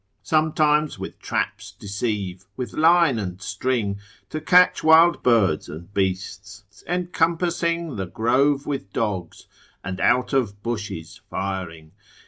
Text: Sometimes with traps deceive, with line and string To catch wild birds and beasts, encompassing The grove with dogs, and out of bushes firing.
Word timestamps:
Sometimes 0.23 0.97
with 0.97 1.19
traps 1.19 1.73
deceive, 1.73 2.45
with 2.57 2.73
line 2.73 3.19
and 3.19 3.39
string 3.39 3.99
To 4.31 4.41
catch 4.41 4.83
wild 4.83 5.21
birds 5.21 5.69
and 5.69 5.93
beasts, 5.93 6.63
encompassing 6.87 7.97
The 7.97 8.07
grove 8.07 8.65
with 8.65 8.91
dogs, 8.93 9.45
and 9.83 10.01
out 10.01 10.33
of 10.33 10.63
bushes 10.63 11.21
firing. 11.29 11.91